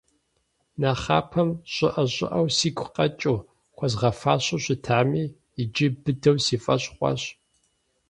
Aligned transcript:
Нэхъапэм 0.81 1.49
щӀыӀэ-щӀыӀэу 1.73 2.47
сигу 2.57 2.87
къэкӀыу, 2.95 3.45
хуэзгъэфащэу 3.75 4.61
щытами, 4.63 5.23
иджы 5.61 5.87
быдэу 6.03 6.37
си 6.45 6.57
фӀэщ 6.63 6.83
хъуащ. 6.95 7.21